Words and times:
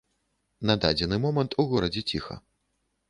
На 0.69 0.75
дадзены 0.87 1.19
момант 1.25 1.51
у 1.65 1.69
горадзе 1.75 2.01
ціха. 2.13 2.41